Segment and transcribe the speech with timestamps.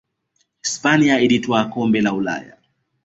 [0.63, 2.57] hispania ilitwaa kombe la ulaya